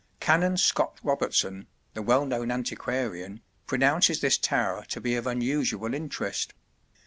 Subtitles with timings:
[0.19, 6.55] Canon Scott Robertson, the well known antiquarian, pronounces this tower to be of unusual interest.